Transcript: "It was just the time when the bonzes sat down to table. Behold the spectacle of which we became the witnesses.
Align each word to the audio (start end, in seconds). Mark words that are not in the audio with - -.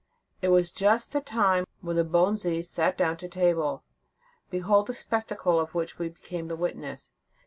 "It 0.41 0.47
was 0.47 0.71
just 0.71 1.13
the 1.13 1.21
time 1.21 1.63
when 1.81 1.95
the 1.95 2.03
bonzes 2.03 2.67
sat 2.67 2.97
down 2.97 3.17
to 3.17 3.27
table. 3.29 3.83
Behold 4.49 4.87
the 4.87 4.95
spectacle 4.95 5.59
of 5.59 5.75
which 5.75 5.99
we 5.99 6.09
became 6.09 6.47
the 6.47 6.55
witnesses. 6.55 7.11